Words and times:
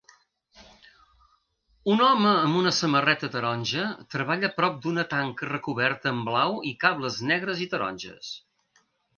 Un 1.95 1.99
home 2.05 2.29
amb 2.37 2.57
una 2.61 2.71
samarreta 2.77 3.29
taronja 3.37 3.85
treballa 4.15 4.51
prop 4.57 4.81
d'una 4.87 5.07
tanca 5.15 5.51
recoberta 5.53 6.15
amb 6.17 6.29
blau 6.33 6.59
i 6.71 6.75
cables 6.87 7.23
negres 7.35 7.63
i 7.69 7.73
taronges. 7.77 8.35